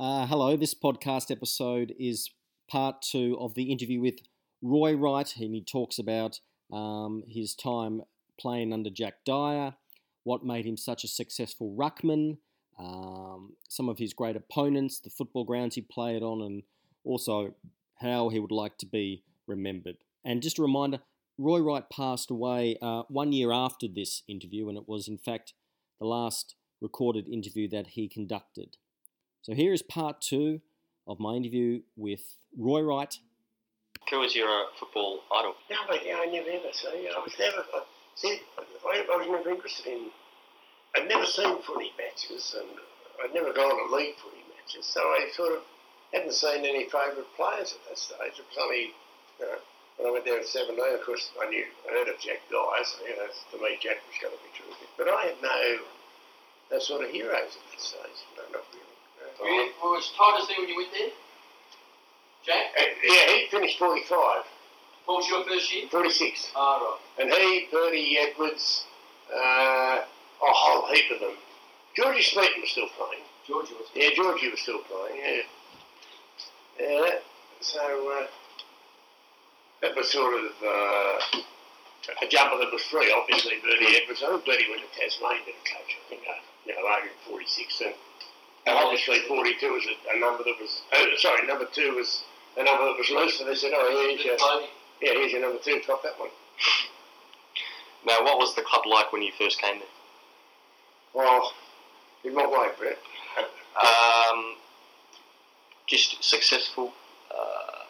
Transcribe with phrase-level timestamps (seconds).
[0.00, 2.30] Uh, hello, this podcast episode is
[2.70, 4.20] part two of the interview with
[4.62, 6.38] Roy Wright, and he talks about
[6.72, 8.02] um, his time
[8.38, 9.74] playing under Jack Dyer,
[10.22, 12.38] what made him such a successful ruckman,
[12.78, 16.62] um, some of his great opponents, the football grounds he played on, and
[17.02, 17.56] also
[17.96, 19.96] how he would like to be remembered.
[20.24, 21.00] And just a reminder
[21.38, 25.54] Roy Wright passed away uh, one year after this interview, and it was in fact
[25.98, 28.76] the last recorded interview that he conducted.
[29.42, 30.60] So here is part two
[31.06, 33.18] of my interview with Roy Wright.
[34.10, 35.54] Who was your uh, football idol?
[35.70, 37.08] No, but yeah, I never ever see.
[37.08, 37.64] I was never.
[37.74, 37.82] I,
[38.14, 40.10] see, I, I was never interested in.
[40.96, 42.68] I'd never seen footy matches, and
[43.22, 45.60] I'd never gone to league footy matches, so I sort of
[46.12, 48.40] hadn't seen any favourite players at that stage.
[48.40, 48.96] It was only,
[49.38, 49.60] you know,
[49.98, 52.84] when I went there at 17, of course, I knew, I heard of Jack Dyer,
[52.84, 54.88] so, you know, to me, Jack was going to be terrific.
[54.96, 55.58] But I had no,
[56.70, 58.18] no sort of heroes at that stage.
[58.38, 58.87] No, not really.
[59.40, 61.10] Were you, was Titus there when you went there?
[62.44, 62.66] Jack?
[62.78, 64.44] Uh, yeah, he finished 45,
[65.06, 65.86] What was your first year?
[65.90, 66.52] 46.
[66.56, 66.98] Ah, right.
[67.24, 68.84] And he, Bernie Edwards,
[69.32, 70.04] uh, a
[70.40, 71.36] whole heap of them.
[71.96, 73.22] Georgie Smeaton was still playing.
[73.46, 75.42] Georgia was Yeah, Georgie was still playing, yeah.
[76.80, 77.22] Yeah, that,
[77.60, 77.80] so
[78.20, 78.26] uh,
[79.82, 81.40] that was sort of uh,
[82.22, 84.22] a jumper that was free, obviously, Bernie Edwards.
[84.22, 87.18] I think Bertie went to Tasmania to coach, I think, uh, you know, over in
[87.26, 87.80] 46.
[87.80, 87.94] And,
[88.68, 92.22] and obviously 42 was a, a number that was, oh, sorry, number two was
[92.56, 95.58] a number that was loose, so they said, oh, here's your, yeah, here's your number
[95.62, 96.28] two, top that one.
[98.06, 99.88] Now, what was the club like when you first came there?
[101.14, 101.52] Well,
[102.24, 102.98] in what way, Brett?
[103.78, 104.56] Um,
[105.86, 106.92] just successful.
[107.30, 107.84] Uh,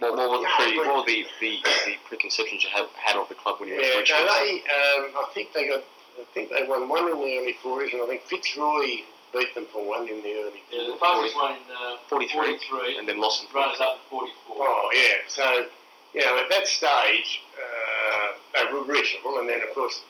[0.00, 3.28] what, what were the pre, what were the, the, the preconceptions you had, had of
[3.28, 5.84] the club when you Yeah, first no, they, um, I think they got,
[6.18, 9.04] I think they won one in the early 40s, and I think Fitzroy
[9.34, 11.02] beat them for one in the early Yeah, the 40s.
[11.02, 14.56] favourites won in uh, 43, 43, and then lost in runners up in 44.
[14.58, 15.66] Oh, yeah, so,
[16.14, 20.00] you know, at that stage, uh, they were reasonable, and then, of course,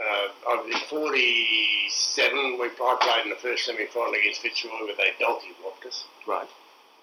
[0.00, 5.52] uh, in 47, we I played in the first semi-final against Fitzroy where they Dalkey
[5.62, 6.04] whopped us.
[6.26, 6.48] Right.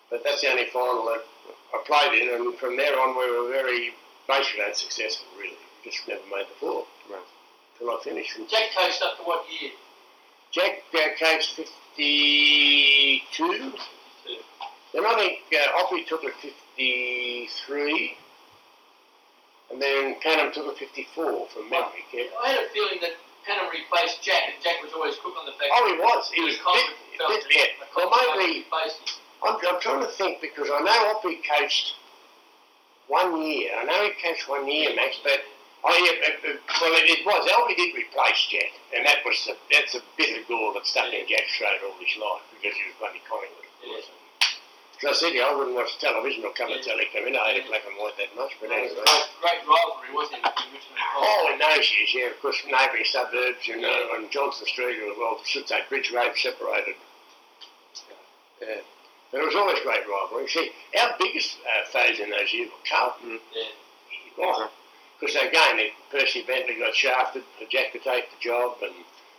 [0.09, 1.23] But that's the only final that
[1.73, 3.93] I played in, and from there on, we were very
[4.27, 5.57] basically unsuccessful, really.
[5.83, 6.85] Just never made the floor.
[7.09, 7.25] Right.
[7.79, 8.37] Till I finished.
[8.37, 9.71] And Jack coached up to what year?
[10.53, 13.73] Jack uh, coached 52.
[14.93, 16.35] Then I think uh, Oppie took it
[16.77, 18.17] 53.
[19.71, 22.05] And then Pannam took it 54 from memory.
[22.13, 22.25] Yeah.
[22.39, 23.13] I had a feeling that
[23.49, 26.29] Pannam replaced Jack, and Jack was always quick on the fact Oh, he was.
[26.35, 27.65] He was confident, bit, bit, yeah.
[27.97, 28.67] Well, maybe.
[29.43, 31.95] I'm, I'm trying to think because I know Oppie coached
[33.07, 33.71] one year.
[33.75, 35.41] I know he coached one year, Max, but
[35.83, 37.43] oh yeah, but, but, well it, it was.
[37.51, 41.27] Albie did replace Jack, and that was a, that's a bitter gall that stuck in
[41.27, 43.67] Jack's throat all his life because he was bloody Collingwood.
[43.67, 44.09] of course.
[45.01, 47.35] So I said, yeah, I wouldn't watch television or come and tell come in.
[47.35, 49.03] I hated black and white that much, but It was anyway.
[49.03, 52.55] great, great rivalry, wasn't it, between Richmond and Oh, in those years, yeah, of course,
[52.63, 56.95] neighbouring suburbs, you know, and Johnson Street, or well, I should say Bridge Road separated.
[58.63, 58.79] Yeah.
[59.35, 60.47] But it was always great rivalry.
[60.47, 63.39] See, our biggest uh, foes in those years were Carlton.
[63.51, 64.39] Yeah.
[64.39, 64.71] Oh,
[65.23, 68.91] because again, it, Percy Bentley got shafted for Jack to take the job, and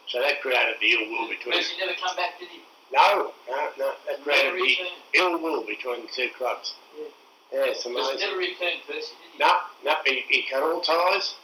[0.09, 1.55] so that created the ill will between.
[1.55, 2.61] Percy never come back, did he?
[2.93, 6.75] No, no, no, that created the ill will between the two clubs.
[6.97, 7.09] Yeah.
[7.53, 8.19] Yeah, it's amazing.
[8.19, 9.39] never returned, Percy, did he?
[9.39, 9.53] No,
[9.84, 11.34] no, he, he cut all ties.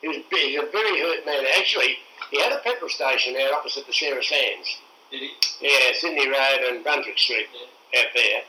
[0.00, 1.44] He was big, a very hurt man.
[1.58, 1.98] Actually,
[2.30, 4.78] he had a petrol station out opposite the Sarah Sands.
[5.10, 5.30] Did he?
[5.60, 7.48] Yeah, Sydney Road and Brunswick Street
[7.98, 8.42] out there.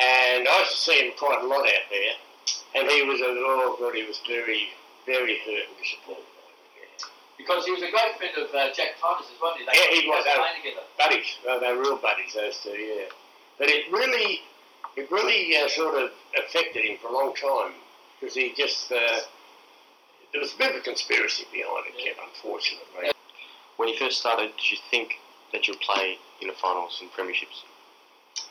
[0.00, 2.16] And I used to see him quite a lot out there.
[2.74, 4.68] And he was, a, oh God, he was very,
[5.06, 6.24] very hurt and disappointed.
[7.38, 9.66] Because he was a great friend of uh, Jack Titus's, wasn't he?
[9.66, 10.24] They Yeah, he was.
[10.24, 10.86] They played together.
[10.98, 13.06] Buddies, oh, they were real buddies, those two, yeah.
[13.58, 14.42] But it really,
[14.96, 17.78] it really uh, sort of affected him for a long time
[18.18, 19.22] because he just, uh,
[20.32, 23.14] there was a bit of a conspiracy behind it, Kev, unfortunately.
[23.76, 25.14] When you first started, did you think
[25.52, 27.62] that you'd play in the finals and premierships?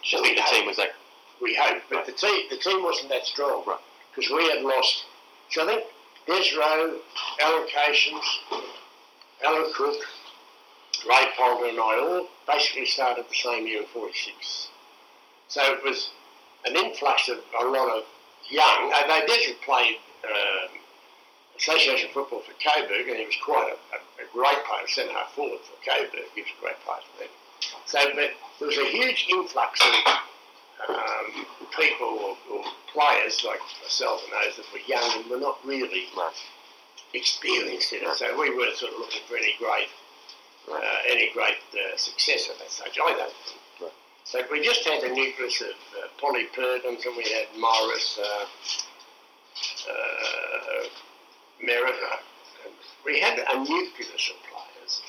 [0.01, 0.95] Did you Well, think the we team was that?
[1.41, 3.77] We hoped, but the team, the team wasn't that strong Right.
[4.17, 5.05] Because we had lost.
[5.51, 5.83] So I think
[6.25, 6.99] Des Rowe,
[9.45, 9.95] Alan Cook,
[11.07, 14.69] Ray Poulter, and I all basically started the same year in '46.
[15.49, 16.09] So it was
[16.65, 18.05] an influx of a lot of
[18.49, 18.91] young.
[18.91, 20.79] Uh, they Des had played um,
[21.55, 25.31] association football for Coburg, and he was quite a, a, a great player, centre half
[25.33, 26.25] forward for Coburg.
[26.33, 27.29] He was a great player for them.
[27.85, 30.17] So but there was a huge influx of
[30.89, 31.45] um,
[31.77, 32.63] people or, or
[32.93, 36.05] players like myself and those that were young and were not really
[37.13, 38.15] experienced in it.
[38.15, 39.89] So we weren't sort of looking for any great,
[40.71, 40.79] uh,
[41.09, 42.97] any great uh, success at that stage.
[43.03, 43.61] I don't think.
[44.23, 48.45] So we just had the nucleus of uh, Polly Purdens and we had Morris, uh,
[49.89, 50.83] uh,
[51.63, 51.95] Merritt.
[52.65, 52.73] And
[53.05, 55.01] we had a nucleus of players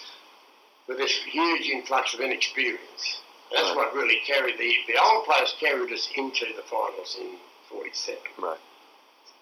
[0.86, 3.20] with this huge influx of inexperience.
[3.50, 3.76] That's Right.
[3.76, 7.38] what really carried the the old players carried us into the finals in
[7.70, 8.20] '47.
[8.38, 8.58] Right.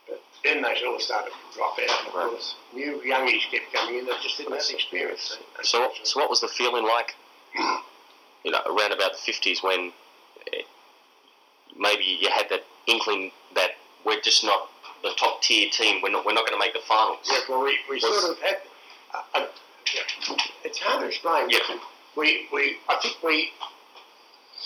[0.09, 1.99] But then they all started to drop out.
[1.99, 2.29] And of Right.
[2.31, 5.37] course, new youngies kept coming in that just didn't have the experience.
[5.63, 7.17] So, what- so what was the feeling like,
[8.45, 9.93] you know, around about the 50s when
[10.53, 10.63] eh,
[11.77, 13.73] maybe you had that inkling that
[14.05, 14.71] we're just not
[15.03, 17.19] the top tier team, we're not, we're not going to make the finals?
[17.31, 18.61] Yeah, well, we, we Was- sort of had.
[19.13, 19.47] Uh, uh,
[19.95, 20.03] yeah,
[20.65, 21.49] it's hard to explain.
[21.51, 21.59] Yeah.
[22.17, 23.53] We, we, I think we,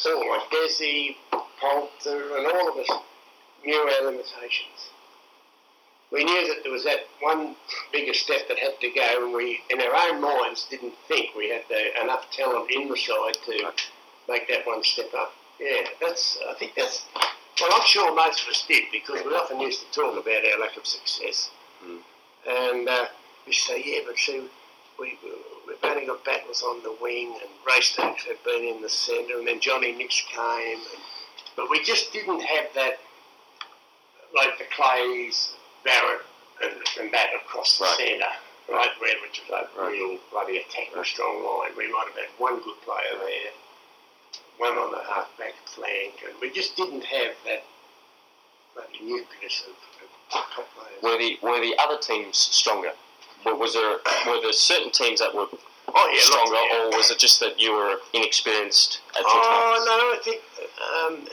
[0.06, 1.16] all like Desi,
[1.60, 2.90] Poulter, and all of us
[3.64, 4.90] knew our limitations.
[6.12, 7.54] We knew that there was that one
[7.92, 11.50] bigger step that had to go, and we, in our own minds, didn't think we
[11.50, 13.72] had the, enough talent in the side to
[14.28, 15.32] make that one step up.
[15.60, 16.38] Yeah, that's.
[16.48, 17.04] I think that's.
[17.60, 20.60] Well, I'm sure most of us did because we often used to talk about our
[20.60, 21.50] lack of success,
[21.84, 22.00] Mm.
[22.46, 23.06] and uh,
[23.46, 24.46] we say, yeah, but see,
[24.98, 25.18] we,
[25.70, 27.50] we've only got battles on the wing, and
[27.82, 31.02] Stokes had been in the centre, and then Johnny Nix came, and,
[31.56, 32.98] but we just didn't have that,
[34.34, 35.52] like the Clays,
[35.84, 36.22] Barrett,
[36.62, 37.96] and, and that across the Right.
[37.96, 38.36] centre,
[38.68, 39.92] right, where which was a Right.
[39.92, 41.06] real bloody attacking Right.
[41.06, 41.74] strong line.
[41.76, 43.52] We might have had one good player there,
[44.58, 47.64] one on the half back flank, and we just didn't have that
[48.74, 51.02] bloody nucleus of, of top players.
[51.02, 52.92] Were the were the other teams stronger?
[53.44, 55.46] Wa- Was there were there certain teams that were
[55.92, 56.86] Oh yeah, lots stronger, yeah.
[56.86, 59.84] or was it just that you were inexperienced at the Oh time?
[59.86, 60.40] no, I think
[60.78, 61.28] um,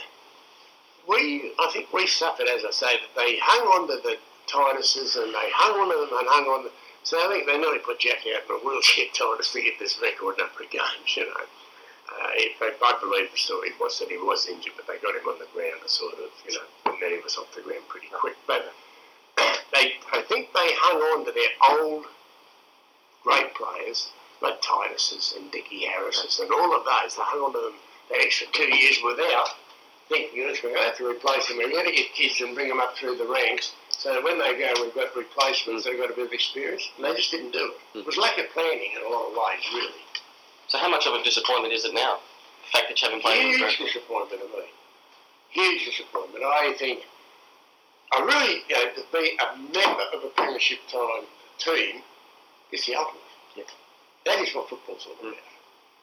[1.07, 1.51] we.
[1.59, 4.17] I think we suffered, as I say, that they hung on to the
[4.47, 6.63] Tituses and they hung on to them and hung on.
[6.65, 6.69] To,
[7.03, 9.99] so I think they nearly put Jack out in a wheelchair Titus to get this
[10.01, 11.09] record number of games.
[11.15, 11.43] You know,
[12.09, 15.27] uh, if, I believe the story was that he was injured, but they got him
[15.29, 18.07] on the ground, sort of, you know, and then he was off the ground pretty
[18.09, 18.35] quick.
[18.47, 18.73] But
[19.73, 22.05] they, I think they hung on to their old
[23.23, 24.09] great players
[24.41, 27.15] like Titus's and Dickie Harris's and all of those.
[27.15, 27.79] They hung on to them
[28.09, 29.49] that extra two years without
[30.09, 31.57] thinking, we're going to have to replace them.
[31.57, 34.39] We're going to get kids and bring them up through the ranks so that when
[34.39, 36.87] they go, we've got replacements that have got a bit of experience.
[36.95, 37.77] And they just didn't do it.
[37.93, 37.99] Hmm.
[37.99, 40.01] It was lack of planning in a lot of ways, really.
[40.67, 42.19] So how much of a disappointment is it now?
[42.63, 44.67] The fact that you haven't played Huge disappointment of me.
[45.49, 46.43] Huge disappointment.
[46.43, 47.03] I think,
[48.13, 51.25] I really, you know, to be a member of a premiership time
[51.59, 52.01] team
[52.71, 53.21] is the ultimate.
[53.55, 53.63] Yeah.
[54.25, 55.29] That is what football's all Mm.
[55.33, 55.43] about.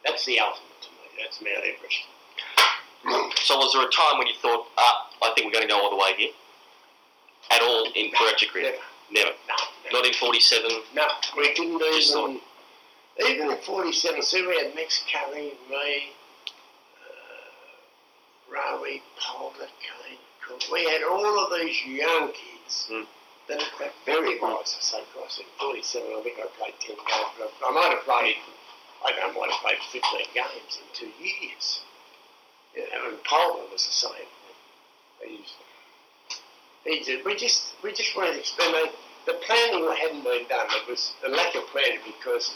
[0.05, 1.23] That's the ultimate to me.
[1.23, 2.05] That's Mount Everest.
[3.47, 5.81] So was there a time when you thought, ah, I think we're going to go
[5.81, 6.33] all the way here?
[7.51, 8.73] At all in throughout your career?
[9.11, 9.27] Never.
[9.27, 9.31] Never.
[9.49, 9.55] No,
[9.93, 9.99] no.
[10.01, 10.71] Not in 47.
[10.95, 12.41] No, we didn't Just even.
[13.29, 16.13] Even in 47, see, we had Max Curry, me,
[16.99, 20.19] uh, Rowie, Poulter, Kane.
[20.73, 23.07] We had all of these young kids Mm.
[23.49, 25.39] that had very wise, I say, guys.
[25.39, 27.53] In 47, I think I played 10 games.
[27.67, 28.37] I might have played,
[29.05, 31.81] I don't know, I might have played 15 games in two years.
[32.75, 34.29] You know, and Poulter was the same.
[35.23, 35.53] He's,
[36.85, 37.25] he did.
[37.25, 38.91] We just, we just weren't expecting.
[39.27, 40.67] The planning hadn't been done.
[40.71, 42.55] It was a lack of planning because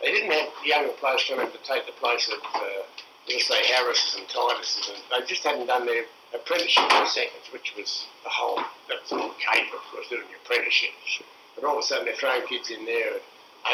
[0.00, 2.82] they didn't have younger players coming to take the place of, uh,
[3.28, 7.74] let's say, Harris and Titus, and they just hadn't done their apprenticeship in seconds, which
[7.76, 8.56] was the whole.
[8.88, 10.90] That was all caper, of course, doing apprenticeship.
[11.54, 13.22] But all of a sudden, they're throwing kids in there at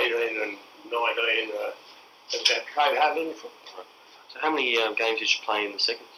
[0.04, 1.70] 18 and 19 uh,
[2.32, 3.84] that that played hardly any football.
[4.32, 6.08] So how many um, games did you play in the seconds?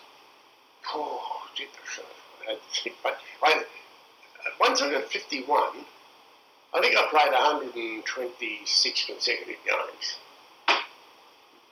[0.93, 2.01] Oh, jeepers.
[2.49, 2.59] I,
[3.05, 3.63] I, I,
[4.59, 5.63] once I got 51,
[6.73, 10.81] I think I played 126 consecutive games.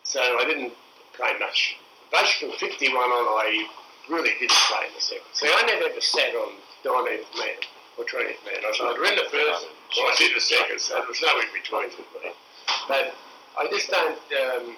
[0.05, 0.73] So I didn't
[1.15, 1.77] play much.
[2.13, 3.69] Basically, from 51 on, I
[4.09, 5.25] really didn't play in the second.
[5.33, 6.53] See, I never ever sat on
[6.85, 7.59] 19th man
[7.99, 8.61] or 20th man.
[8.65, 9.67] I was either in the first
[9.99, 12.31] or I was in the second, so there was no in between for me.
[12.88, 13.15] But
[13.59, 14.19] I just don't.
[14.19, 14.77] Um,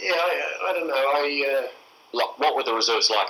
[0.00, 0.32] yeah, I,
[0.68, 0.94] I don't know.
[0.94, 1.64] I.
[1.64, 1.68] Uh,
[2.12, 3.28] Like, what were the reserves like?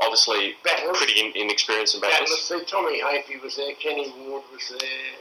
[0.00, 0.96] Obviously, Battlers.
[0.96, 2.30] pretty in, inexperienced in That battles.
[2.30, 5.14] was see, Tommy Hafey was there, Kenny Ward was there.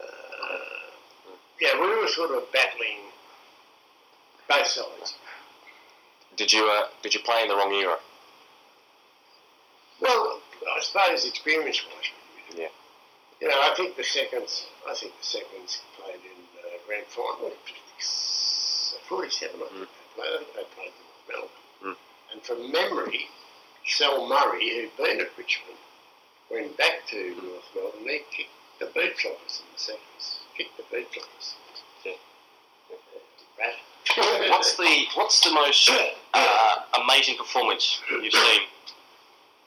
[0.00, 3.10] Uh, yeah, we were sort of battling
[4.48, 5.14] both sides.
[6.36, 7.96] Did you uh, did you play in the wrong era?
[10.00, 10.40] Well,
[10.76, 12.58] I suppose experience wise.
[12.58, 12.68] Yeah.
[13.40, 17.52] You know, I think the seconds, I think the seconds played in uh, grand final.
[19.08, 19.86] 47, I think Mm.
[19.86, 20.32] they played.
[20.32, 21.50] I think they played in Melbourne.
[21.82, 21.96] Mm.
[22.32, 23.28] And from memory,
[23.86, 25.78] Sal Murray, who'd been at Richmond,
[26.50, 28.04] went back to North Melbourne.
[28.06, 28.50] They kicked
[28.80, 30.40] the boot floppers in the seconds.
[30.56, 31.54] Kicked the boot floppers.
[32.04, 32.12] Yeah.
[33.58, 33.74] Rat.
[34.16, 35.90] What's the what's the most
[36.34, 38.62] uh, amazing performance you've seen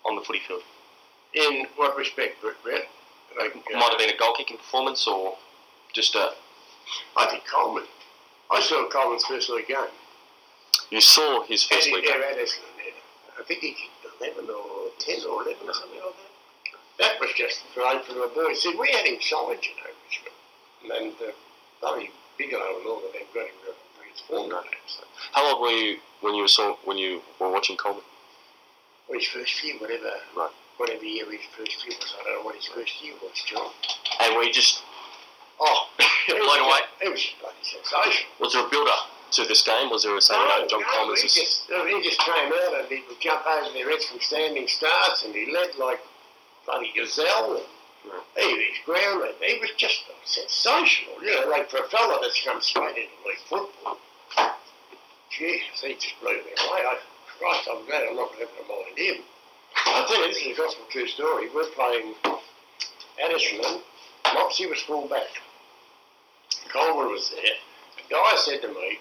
[0.06, 0.62] on the footy field?
[1.34, 2.56] In what respect, Brett?
[2.63, 2.88] Brett?
[3.38, 5.36] Like, It uh, might have been a goal kicking performance or
[5.94, 6.32] just a.
[7.18, 7.84] I think Coleman.
[8.50, 9.77] I saw Coleman's first league game.
[10.89, 12.06] You saw his first league.
[12.06, 12.13] game.
[12.18, 17.00] I think he kicked 11 or 10 or 11 or something like that.
[17.00, 18.63] That was just great for the boys.
[18.63, 21.13] See, we had him signed, you know, Richmond.
[21.22, 21.34] And uh,
[21.82, 23.75] bloody Bigelow and all of them got him
[24.17, 24.77] to his form on it.
[24.88, 28.03] So, How old were you when you saw when you were watching Coleman?
[29.07, 30.51] well, his first year, whatever, Right.
[30.77, 33.71] whatever year his first year was, I don't know what his first year was, John.
[34.21, 34.81] And were you just
[35.59, 35.89] Oh,
[36.27, 36.79] blown away?
[37.01, 38.29] It was just bloody sensational.
[38.39, 39.89] Was there a build up to this game?
[39.89, 42.88] Was there a saying, no, John no, Coleman's he just, he just came out and
[42.89, 46.00] he would jump over their heads from standing starts and he led like
[46.65, 47.63] bloody gazelle.
[48.05, 48.21] Right.
[48.38, 49.36] He was grounded.
[49.41, 53.41] He was just sensational, you know, like for a fella that's come straight into league
[53.50, 53.97] football.
[55.38, 56.82] Gee, he just blew me away.
[56.82, 56.98] I,
[57.38, 59.24] Christ, I'm glad I'm not having to mind him.
[59.86, 61.48] I'll tell you, this is a gospel true story.
[61.53, 62.15] We're playing
[63.22, 63.82] Essendon.
[64.25, 65.29] Mopsy was full back.
[66.70, 67.56] Coleman was there.
[67.98, 69.00] The guy said to me,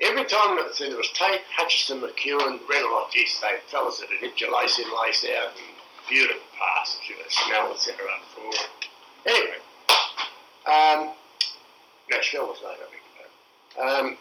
[0.00, 4.40] every time that there was Tate, Hutchison, McEwen, Reynolds, geez, they fellas that had hit
[4.40, 5.76] your lace in, lace out, and
[6.08, 7.96] beautiful passes, you know, smell, etc.
[9.26, 9.60] Anyway,
[10.66, 11.12] um,
[12.10, 13.04] no, Snell was later, I think.
[13.76, 14.18] Um,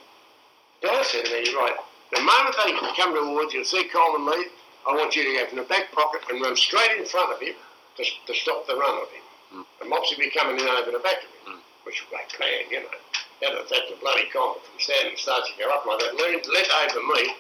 [0.83, 1.79] the guy said to me, right,
[2.11, 4.47] the moment they come towards you, you'll see Coleman lead,
[4.83, 7.39] I want you to go from the back pocket and run straight in front of
[7.39, 7.55] him
[7.95, 9.23] to, to stop the run of him.
[9.55, 9.65] Mm.
[9.79, 11.59] And Mopsy be coming in over the back of him, Mm.
[11.83, 12.99] which was a great plan, you know.
[13.41, 16.15] That that's a bloody comment from standing starts to go up like that.
[16.15, 17.35] Leaned, let over me.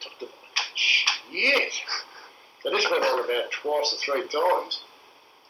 [0.00, 0.28] Took the
[1.32, 1.80] yes.
[2.62, 4.84] So this went on about twice or three times.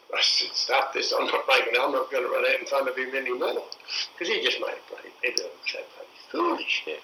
[0.07, 2.65] I said, stop this, I'm not making it, I'm not going to run out in
[2.65, 3.67] front of him anymore.
[4.15, 6.83] Because he just made a bloody, so bloody foolish.
[6.85, 6.95] Yeah.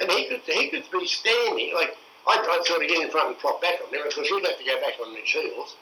[0.00, 1.96] And he could, he could be standing, like,
[2.26, 4.58] I'd, I'd sort of get in front and prop back on him, because he'd have
[4.58, 5.76] to go back on his heels.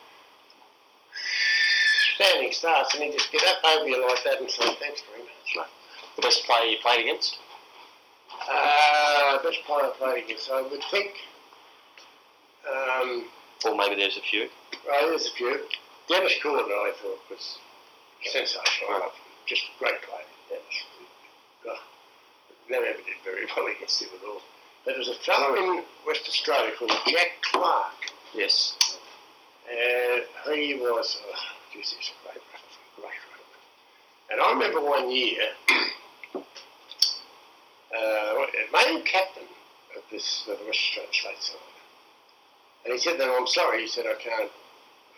[2.17, 5.23] Standing starts, and he'd just get up over you like that and say, thanks very
[5.23, 5.69] much.
[6.17, 7.39] the best player you played against?
[8.51, 11.13] Uh, best player I played against, I would think.
[12.69, 13.25] Um,
[13.65, 14.49] Or maybe there's a few.
[14.87, 15.61] well, there's a few.
[16.09, 17.59] Dennis Cordner, I thought, was
[18.25, 18.91] sensational.
[18.91, 19.09] I.
[19.47, 20.85] Just a great player, Dennis.
[22.71, 24.41] Never ever did very well against him at all.
[24.85, 28.13] But there was a fellow in West Australia called Jack Clark.
[28.33, 28.99] Yes.
[29.69, 30.23] And
[30.55, 31.35] he was, oh,
[31.73, 32.43] geez, he was a great,
[32.97, 33.21] great, great.
[34.31, 35.43] And I remember one year,
[36.35, 36.41] uh,
[38.91, 39.49] him captain
[39.97, 41.71] of this of the West Australian state side.
[42.85, 44.51] And he said, then I'm sorry, he said, I can't,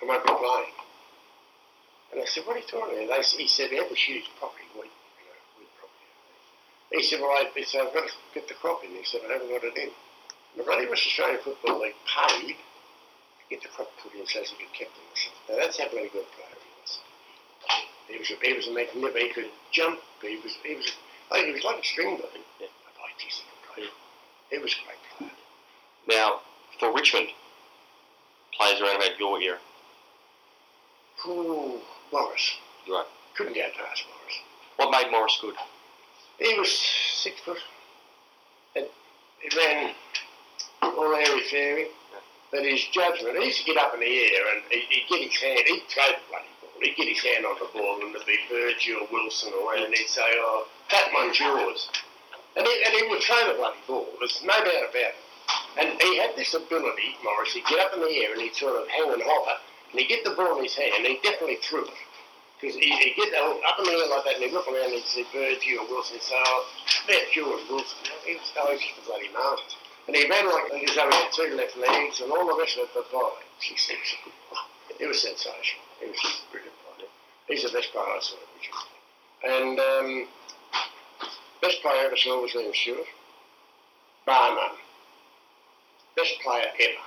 [0.02, 0.74] I won't be playing.
[2.12, 3.22] And I said, what are you talking about?
[3.22, 4.90] They, he said, we have this huge property, you know,
[5.58, 6.08] wheat property.
[6.92, 8.90] He said, well, I, he said, I've got to get the crop in.
[8.90, 9.90] He said, I haven't got it in.
[10.56, 14.52] The bloody West Australian Football League paid to get the crop put in so to
[14.60, 15.32] get kept side.
[15.48, 16.92] Now that's how bloody good a player he was.
[18.08, 20.92] He was a, he was a he could jump, he was, he was,
[21.32, 22.44] I think he was like a string bean.
[22.60, 22.68] Yeah.
[22.68, 23.90] I geez, he could.
[24.50, 25.32] He was a great player.
[26.08, 26.40] Now,
[26.78, 27.28] for Richmond,
[28.52, 29.58] players around about your era.
[31.26, 31.80] Ooh,
[32.12, 32.56] Morris.
[32.88, 33.06] Right.
[33.36, 34.36] Couldn't get past Morris.
[34.76, 35.54] What made Morris good?
[36.38, 37.58] He was six foot.
[38.76, 38.86] And
[39.40, 39.94] he ran
[40.82, 41.86] all airy fairy.
[42.50, 45.40] But his judgment, he used to get up in the air and he'd, get his
[45.40, 48.26] hand, he'd throw the bloody ball, he'd get his hand on the ball and there'd
[48.26, 51.88] be Virgil or Wilson around and he'd say, oh, that one's yours.
[52.54, 55.20] And he, and he would throw the bloody ball, there's no doubt about it.
[55.80, 58.76] And he had this ability, Morris, he'd get up in the air and he'd sort
[58.76, 59.56] of hang and hover
[59.90, 61.96] and he'd get the ball in his hand and he definitely threw it.
[62.62, 65.02] Because he, he'd get up in the air like that and he'd look around and
[65.02, 66.62] he'd see Virgil or Wilson and say, oh,
[67.10, 67.98] that's yours, Wilson.
[68.22, 69.82] He was, oh, he's just a bloody master.
[70.06, 72.94] And he ran like he had two left legs and all the rest of it
[72.94, 74.14] but six.
[74.98, 75.82] It was sensational.
[75.98, 76.74] He was just brilliant.
[77.48, 78.38] He's the best player I saw.
[79.42, 80.28] And um,
[81.60, 83.10] best player I ever saw was Ian Stewart.
[84.24, 84.78] Bar none.
[86.16, 87.02] Best player ever.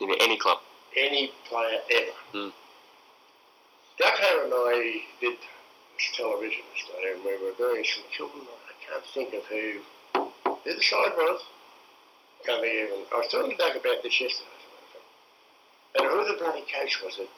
[0.00, 0.58] In any club?
[0.96, 2.12] Any player ever.
[2.32, 2.48] Hmm.
[3.98, 8.42] Doug Harrow and I did this television this day and we were doing some children.
[8.48, 9.80] I can't think of who
[10.64, 11.42] who the side was.
[12.46, 13.04] Can't even.
[13.12, 14.50] I was talking to Doug about this yesterday.
[14.50, 15.08] as a matter of fact.
[15.94, 17.28] And who the bloody coach was it?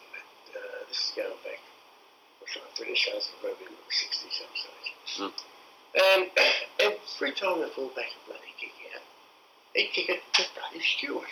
[0.54, 1.61] Uh, this is going back.
[2.38, 2.70] What's that?
[2.76, 4.90] British shows maybe in the 60s some stage.
[5.18, 5.34] Hmm.
[5.94, 6.30] And
[6.80, 9.02] every time the fullback would bloody kick out,
[9.75, 11.28] he'd kick it to bloody Stewart.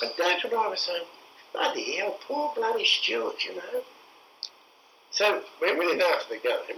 [0.00, 1.06] But Doug and I were saying,
[1.52, 3.82] bloody hell, poor bloody Stewart, you know.
[5.10, 6.76] So when we went after the game, I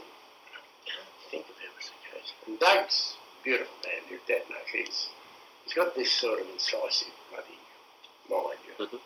[0.87, 2.35] can't think of who was the coach.
[2.47, 4.03] And Doug's beautiful man.
[4.09, 5.09] Your dad knows he's
[5.65, 7.59] he's got this sort of incisive bloody
[8.29, 8.59] mind.
[8.67, 8.91] You know?
[8.91, 9.01] Mhm.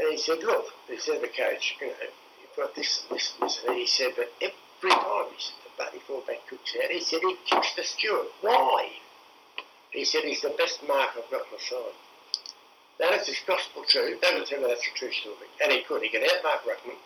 [0.00, 1.94] And he said, look, he said the coach, you know,
[2.40, 3.60] you've got this and this and this.
[3.66, 7.20] And he said, but every time he said the bloody fullback kicks out, he said
[7.22, 8.26] he kicks the steward.
[8.40, 8.88] Why?
[9.92, 11.94] He said he's the best mark I've got on the side.
[13.00, 14.16] Now that's just gospel true.
[14.22, 15.48] Don't tell me that's a true story.
[15.62, 16.02] And he could.
[16.02, 16.96] He could outmark Ruckman.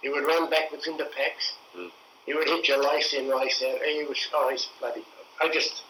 [0.00, 1.54] He would run backwards into packs.
[1.76, 1.90] Mm.
[2.26, 3.80] He would hit your lace in, lace out.
[3.82, 5.04] He was, oh, he's bloody,
[5.42, 5.82] I just,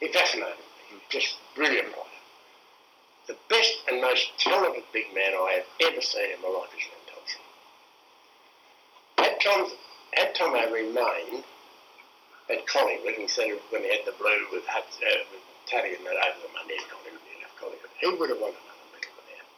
[0.00, 0.98] he fascinated me.
[1.08, 2.06] Just brilliant player.
[3.26, 6.86] The best and most talented big man I have ever seen in my life is
[6.90, 7.42] Len Thompson.
[9.18, 9.70] Had Tom,
[10.14, 11.44] had Tomo remained
[12.50, 14.82] at Collingwood instead of when he had the blue with, uh,
[15.30, 18.40] with Taddy and that over the money at Collingwood, he left Collingwood, he would have
[18.40, 18.71] won another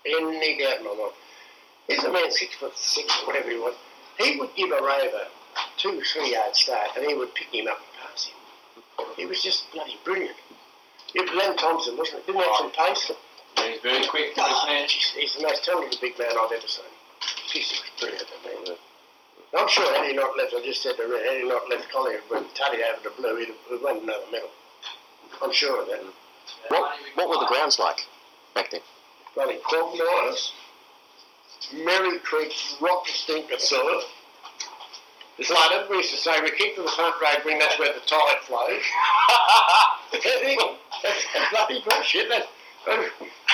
[0.04, 1.12] medal without any doubt in my mind.
[1.88, 3.75] Here's a man six foot six or whatever he was.
[4.18, 5.26] He would give a rover
[5.76, 8.37] two, three yard start and he would pick him up and pass him.
[9.16, 10.37] He was just bloody brilliant.
[11.14, 12.26] It was Len Thompson, wasn't it?
[12.26, 13.11] Didn't he have some pace?
[13.58, 14.87] He's very quick, Oh, this man.
[14.88, 16.90] jeez, he's the most talented big man I've ever seen.
[17.49, 18.76] Jeez, he was brilliant, I mean.
[19.56, 21.88] I'm sure had he not left, I just said to Red, had he not left
[21.92, 24.50] Collingwood when Tuddy over to Blue, he'd have won another medal.
[25.40, 26.02] I'm sure of that.
[26.68, 28.00] What, what were the grounds like
[28.54, 28.80] back then?
[29.35, 30.53] Bloody quagmires,
[31.75, 34.03] Merri Creek, rock stinker soil.
[35.38, 37.93] It's like we used to say, we kick to the front road wing, that's where
[37.93, 38.83] the tide flows.
[40.12, 42.29] that's, bloody bullshit.
[42.29, 42.47] That,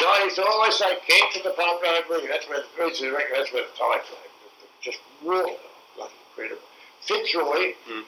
[0.01, 3.33] guys always say, kick to the front road wing, that's where the, used to reckon
[3.39, 4.29] that's where the tide flows.
[4.83, 5.57] Just water,
[5.97, 6.63] bloody incredible.
[7.01, 8.05] Fitzroy, Mm.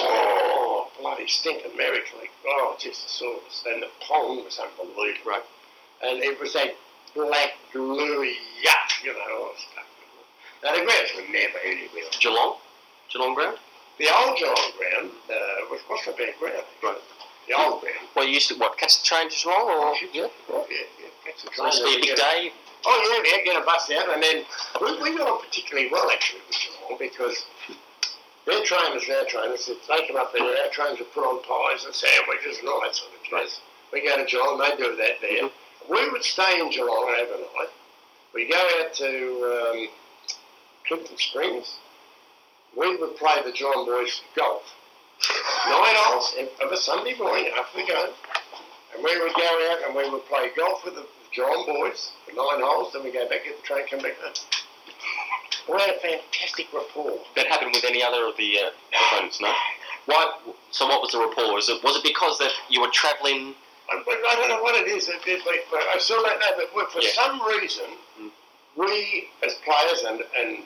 [0.00, 2.30] oh, bloody stinking Merri Creek.
[2.48, 3.64] Oh, just the sauce.
[3.66, 5.30] And the pond was unbelievable.
[5.30, 5.42] Right.
[6.02, 6.74] And it was that
[7.14, 9.86] black, gluey yuck, you know, all that stuff.
[10.62, 12.10] Now, the grounds were never anywhere.
[12.20, 12.56] Geelong?
[13.12, 13.58] Geelong ground?
[13.98, 16.64] The old Geelong ground uh, was what's the big ground?
[16.82, 16.96] Right.
[17.48, 18.08] The old ground.
[18.14, 19.94] Well, you used to, what, catch the train to Geelong or?
[20.12, 21.10] Yeah, yeah, yeah.
[21.26, 22.52] That's the used to be a big day?
[22.84, 24.42] Oh yeah, yeah, get a bus out, and then
[24.80, 27.46] we, we got on particularly well actually with Geelong because
[28.44, 31.84] their trainers, our trainers, if they come up there, our trainers would put on pies
[31.84, 33.60] and sandwiches and all that sort of jazz.
[33.92, 35.46] We go to Geelong, they do that there.
[35.90, 37.72] We would stay in Geelong overnight.
[38.34, 39.88] We go out to um,
[40.86, 41.78] Clifton Springs.
[42.76, 44.62] We would play the Geelong boys golf.
[45.68, 48.12] Nine holes of a Sunday morning after the game.
[48.94, 52.34] And we would go out and we would play golf with the Geelong boys for
[52.36, 54.34] nine holes, then we go back, get the train, come back home.
[55.68, 57.18] We had a fantastic rapport.
[57.36, 59.52] That happened with any other of the uh, opponents, no?
[60.06, 60.38] Why?
[60.72, 61.54] So what was the rapport?
[61.54, 63.54] Was it was it because that you were travelling?
[63.92, 65.08] I, I don't know what it is.
[65.08, 66.64] It, it, but I still don't know.
[66.74, 67.10] But for Yeah.
[67.12, 67.84] some reason,
[68.20, 68.30] Mm.
[68.76, 70.64] we as players and, and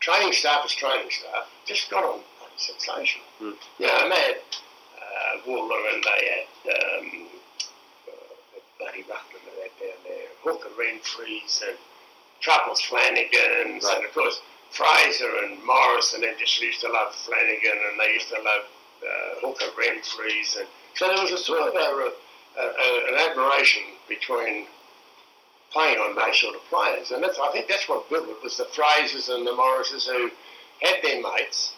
[0.00, 2.20] training staff as training staff just got on
[2.56, 3.20] sensation.
[3.40, 3.56] Mm.
[3.78, 4.36] You know, and they had
[5.00, 7.26] uh, Wooler and they had um,
[8.08, 11.76] uh, bloody Ruckman and that down there, Hooker Renfreys and
[12.40, 13.96] Truffles Flanagans, Right.
[13.96, 18.12] and of course Fraser and Morris, and they just used to love Flanagan, and they
[18.14, 18.64] used to love
[19.02, 22.12] uh, Hooker Renfreys, and so there was a sort of a,
[22.58, 24.66] a, a, an admiration between
[25.72, 28.56] playing on those sort of players, and that's I think that's what built it was
[28.56, 30.30] the Frasers and the Morrises who
[30.82, 31.74] had their mates,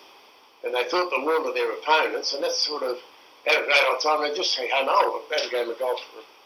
[0.65, 2.97] and they thought the world of their opponents, and that's sort of
[3.45, 4.23] had a great old time.
[4.23, 6.01] They just say, "Hey, no, have a game of golf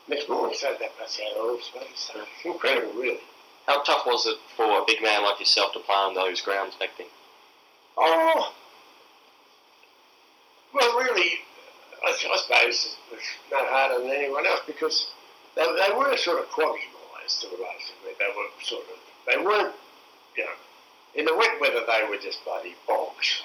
[0.08, 1.96] next morning." So that, that's how it all started.
[1.96, 3.20] So it's incredible, really.
[3.66, 6.76] How tough was it for a big man like yourself to play on those grounds
[6.76, 7.08] back then?
[7.96, 8.52] Oh,
[10.72, 11.32] well, really,
[12.04, 13.15] I, I suppose it was
[13.50, 15.10] no harder than anyone else because
[15.54, 18.14] they, they were sort of quaggy boys to a large degree.
[18.18, 19.74] They were sort of, they weren't,
[20.36, 20.56] you know,
[21.14, 23.42] in the wet weather they were just bloody bogs,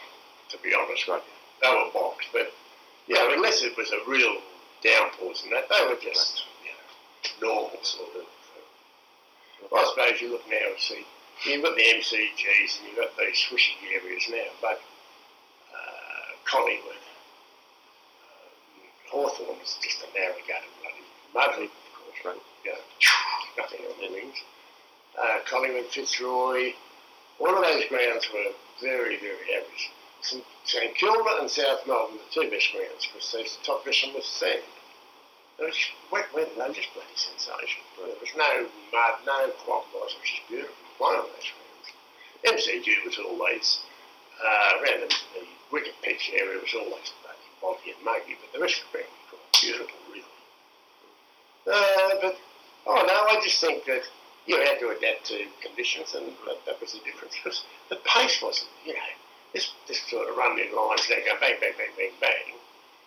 [0.50, 1.38] to be honest with you.
[1.62, 2.52] They were bogs, but,
[3.08, 4.38] you know, unless it was a real
[4.84, 8.26] downpours and that, they were just, you know, normal sort of.
[9.72, 11.06] Well, I suppose you look now and see
[11.46, 14.80] you've got the MCGs and you've got these swishy areas now, but
[15.74, 17.01] uh, Collingwood,
[19.12, 21.04] Hawthorn was just a narrow-gutted bloody
[21.36, 22.78] mudley, of course, you know,
[23.58, 24.40] nothing on the wings.
[25.20, 26.72] Uh, Collingwood, Fitzroy,
[27.40, 29.92] all of those grounds were very, very average.
[30.22, 34.64] St Kilda and South Melbourne, the two best grounds, because the top mission was sand.
[35.60, 35.78] It was
[36.12, 37.84] wet weather, were just bloody sensational.
[37.98, 40.76] There was no mud, no quagmires, which is beautiful.
[41.00, 42.62] One of those grounds.
[42.64, 43.82] MCG was always,
[44.40, 47.12] uh, around the, the wicket pitch area was always
[47.62, 49.22] bloody boggy and muggy, but the rest of the ground
[49.62, 50.26] beautiful, really.
[51.70, 52.36] Uh, but,
[52.88, 54.02] oh no, I just think that
[54.48, 56.34] you had to adapt to conditions, and
[56.66, 57.38] that, was the difference.
[57.38, 59.14] Because the pace wasn't, you know,
[59.54, 62.58] this, this sort of run in lines, they go bang, bang, bang, bang, bang.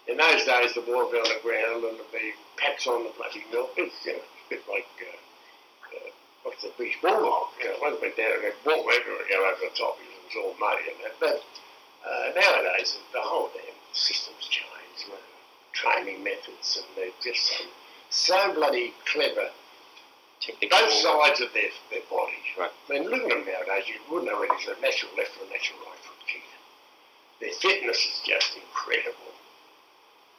[0.06, 3.02] in those days the ball would be on the ground and there'd be pats on
[3.02, 3.74] the bloody milk.
[3.76, 6.10] It's, you know, a bit like, uh, uh,
[6.44, 9.66] what's the beach ball log, you know, once went down and went over, go over
[9.66, 11.18] the top, it was all muddy and that.
[11.18, 11.42] But
[12.06, 15.14] uh, nowadays the whole damn system's changed, you
[15.74, 17.64] training methods and they're just so,
[18.10, 19.50] so bloody clever
[20.40, 20.78] Technical.
[20.78, 22.38] both sides of their, their body.
[22.58, 22.70] Right.
[22.70, 25.46] I mean, looking at them nowadays, you wouldn't know whether it's a natural left or
[25.46, 26.46] a natural right foot kick.
[27.40, 29.34] Their fitness is just incredible.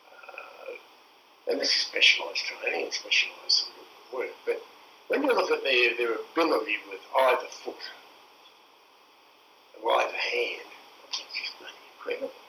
[0.07, 4.35] Uh, and this is specialised training and specialised sort of work.
[4.45, 4.61] But
[5.07, 7.83] when you look at their, their ability with either foot
[9.83, 10.69] or either hand,
[11.09, 12.44] it's just bloody incredible.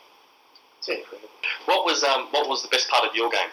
[1.66, 3.50] What was um, what was the best part of your game?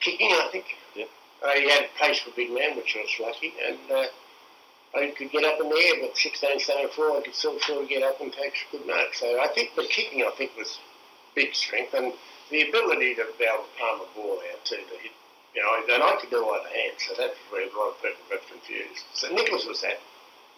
[0.00, 0.66] kicking, I think.
[0.94, 1.04] Yeah.
[1.42, 4.06] Uh, he had pace for big man, which I was lucky, and uh,
[4.94, 7.16] I could get up in the air but 16 stone four.
[7.16, 9.20] I could still sort of get up and take good marks.
[9.20, 10.78] So I think the kicking, I think, was
[11.34, 12.12] big strength, and
[12.50, 14.76] the ability to be able to palm a ball out too.
[14.76, 15.12] To hit,
[15.54, 18.02] you know, and I could do it either hand, so that's where a lot of
[18.02, 19.04] people got confused.
[19.14, 20.00] So Nicholas was that.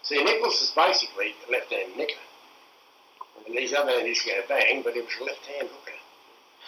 [0.03, 2.25] See, Nicholas is basically a left-hand nicker,
[3.47, 5.99] and these other hands go bang, but he was a left-hand hooker.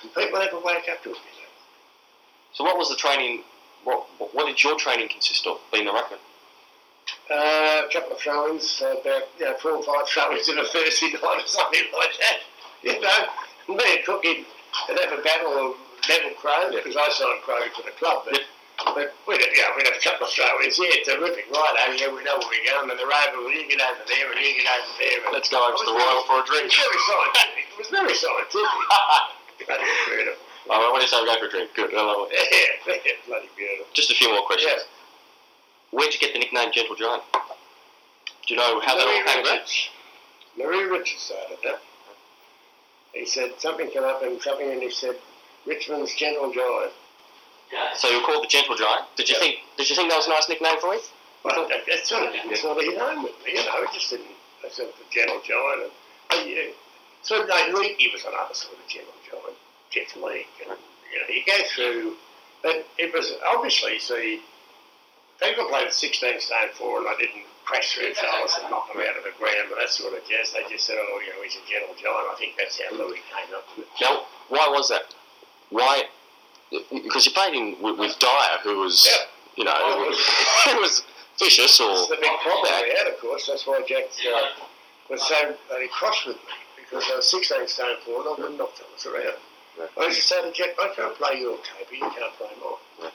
[0.02, 1.16] And people never wake up to it.
[1.16, 1.52] You know.
[2.52, 3.44] So what was the training?
[3.84, 5.58] What what, did your training consist of?
[5.72, 6.18] Being the ruckman.
[7.30, 10.64] Uh, a couple of throw-ins, uh, about you know, four or five throw-ins in a
[10.64, 12.38] Thursday night or something like that.
[12.82, 14.46] You know, me and Cookie
[14.88, 15.76] would have a battle of
[16.08, 18.40] Neville Crowe because I signed Crowe to the club, but.
[18.92, 22.12] But we'd have, yeah, we'd have a couple of throw-ins, yeah, terrific, right, oh, yeah,
[22.12, 24.52] we know where we're going, and the rover, well, you get over there, and you
[24.56, 25.18] get over there.
[25.24, 26.68] And Let's go over to the Royal for a drink.
[26.68, 27.64] It was very scientific.
[27.72, 29.66] It was very scientific.
[29.66, 30.52] Bloody beautiful.
[30.70, 31.94] Oh, when you say we go for a drink, good.
[31.94, 32.38] I love it.
[32.86, 33.86] Yeah, yeah, bloody beautiful.
[33.94, 34.72] Just a few more questions.
[34.76, 35.98] Yeah.
[35.98, 37.22] Where'd you get the nickname Gentle Giant?
[37.32, 39.58] Do you know how that all came about?
[39.58, 39.90] Richards.
[40.56, 41.80] Marie Richards started that.
[43.12, 45.16] He said something came up and something, and he said
[45.66, 46.92] Richmond's Gentle Giant.
[47.96, 49.04] So you were called the Gentle Giant.
[49.16, 49.40] Did you Yeah.
[49.40, 49.58] think?
[49.76, 51.00] Did you think that was a nice nickname for you?
[51.42, 53.82] Well, that, that sort of didn't sort of hit home you know.
[53.82, 54.28] It just didn't.
[54.64, 55.92] I said the Gentle Giant, and
[56.30, 56.70] oh, yeah.
[57.22, 59.56] So like Leakey was another sort of Gentle Giant,
[59.90, 60.78] Geoff Leek, and
[61.12, 62.16] you know you go through.
[62.62, 64.40] But it was obviously see.
[65.40, 69.02] People played at 16 stone four, and I didn't crash through fellas and knock them
[69.02, 70.52] out of the ground, but that sort of jazz.
[70.52, 72.28] They just said, oh, you know, he's a gentle giant.
[72.30, 73.92] I think that's how Louis came up with it.
[74.00, 75.02] Now, why was that?
[75.70, 76.04] Why?
[76.90, 79.26] Because you played in with, with Dyer, who was, Yeah.
[79.56, 80.04] you know, Oh,
[80.70, 81.02] who was, was
[81.38, 82.84] vicious or That's the big problem bad.
[82.84, 83.46] we had, of course.
[83.46, 84.48] That's why Jack uh,
[85.10, 88.58] was so bloody cross with me because I was 16 stone four and I wouldn't
[88.58, 89.36] knock fellas around.
[89.78, 89.86] Yeah.
[89.98, 92.80] I used to say to Jack, I can't play your caper, you can't play mine.
[93.00, 93.10] Yeah.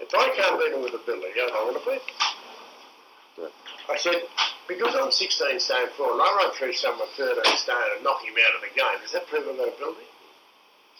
[0.00, 3.50] If I can't beat him with ability, I don't want to beat him.
[3.88, 4.20] I said,
[4.68, 8.34] because I'm 16 stone four and I run through someone 13 stone and knock him
[8.36, 10.04] out of the game, does that prove got ability?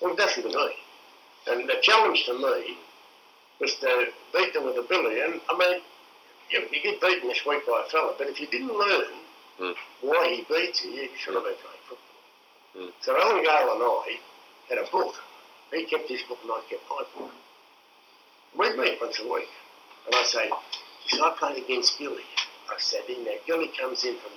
[0.00, 0.72] Well, it doesn't to me.
[1.50, 2.76] And the challenge to me
[3.60, 5.20] was to beat them with ability.
[5.20, 5.80] And I mean,
[6.50, 9.24] you, you get beaten this week by a fella, but if you didn't learn
[9.58, 9.74] Mm.
[10.02, 12.22] why he beat you, you should have been playing football.
[12.78, 12.92] Mm.
[13.02, 14.18] So Alan Gale and I
[14.68, 15.16] had a book.
[15.72, 17.32] He kept his book and I kept my book.
[18.56, 19.48] We'd meet once a week.
[20.06, 20.48] And I say,
[21.06, 22.22] he I played against Gilly.
[22.70, 24.30] I said, in there, Gilly comes in from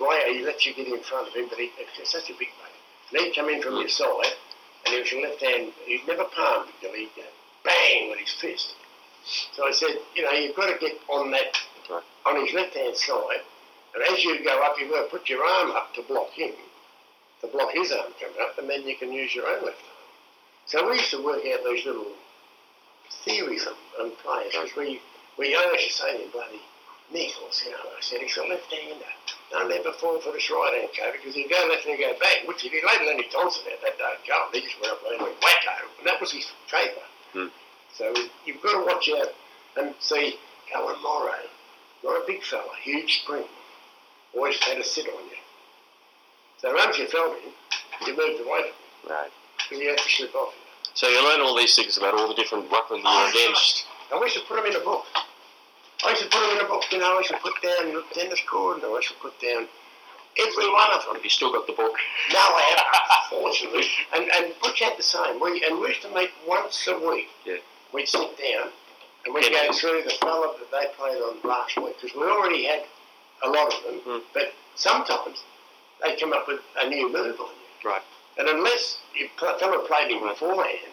[0.00, 2.48] right, he lets you get in front of him, but he, he's such a big
[2.58, 3.12] mate.
[3.12, 4.34] And he'd come in from your side,
[4.84, 7.28] and he was your left hand, he'd never palmed Gilly, he'd go
[7.64, 8.74] bang with his fist.
[9.52, 11.56] So I said, you know, you've got to get on that,
[12.26, 13.40] on his left hand side,
[13.94, 16.52] and as you go up, you've got to put your arm up to block him,
[17.40, 20.08] to block his arm coming up, and then you can use your own left arm.
[20.66, 22.12] So we used to work out these little
[23.24, 25.00] theories on, on um, players, because we,
[25.38, 26.60] we always say bloody
[27.12, 28.42] Nichols, you know, I said, he's a
[29.52, 29.74] left-hander.
[29.74, 32.46] Don't ever fall for this right-hand cover, because he'd go left and he'd go back,
[32.46, 32.84] which he did.
[32.84, 35.76] Later Lenny Thompson had that day Carlton, he just went up there and went wacko,
[35.98, 37.04] and that was his favour.
[37.32, 37.48] Hmm.
[37.94, 38.12] So
[38.46, 39.28] you've got to watch out
[39.76, 40.36] and see
[40.74, 41.32] Alan Morrow,
[42.02, 43.44] not a big fella, huge spring,
[44.34, 45.38] always had a sit on you.
[46.58, 47.52] So once you felt him,
[48.06, 49.30] you moved away from him, Right.
[49.58, 50.60] because he had to slip off you.
[50.94, 53.84] So you learn all these things about all the different weapons you Oh, were against.
[54.14, 55.04] I used to put them in a book.
[56.04, 58.40] I should put them in a book, you know, I should put down the tennis
[58.50, 59.68] court, and I should put down
[60.38, 61.14] every one of them.
[61.14, 61.94] Have you still got the book?
[62.32, 63.86] No, I haven't, fortunately.
[64.14, 65.40] And, and Butch had the same.
[65.40, 67.28] We, and we used to meet once a week.
[67.46, 67.56] Yeah.
[67.92, 68.72] We'd sit down
[69.24, 69.66] and we'd Yeah.
[69.68, 72.82] go through the fella that they played on last week, because we already had
[73.44, 74.18] a lot of them, Hmm.
[74.34, 75.42] but sometimes
[76.02, 77.90] they come up with a new move on you.
[77.90, 78.02] Right.
[78.36, 80.92] And unless you fella played him beforehand.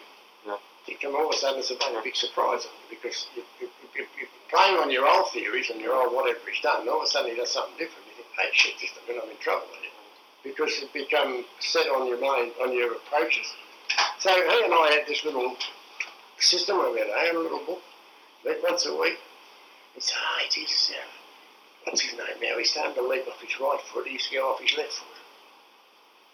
[0.86, 3.68] You can all of a sudden it's a big surprise on you because you, you,
[3.94, 7.04] you, you're playing on your old theories and your old whatever he's done, all of
[7.04, 8.06] a sudden he does something different.
[8.08, 9.90] You think, hey, shit, a minute, I'm in trouble here.
[10.42, 13.46] Because you become set on your mind, on your approaches.
[14.18, 15.54] So he and I had this little
[16.38, 17.82] system over there, a little book,
[18.44, 19.18] met once a week.
[19.94, 21.04] He said, oh, geez, uh,
[21.84, 22.58] what's his name now?
[22.58, 24.06] He's starting to leap off his right foot.
[24.06, 25.22] He used to go off his left foot.